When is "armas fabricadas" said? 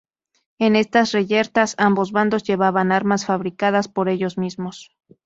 2.91-3.87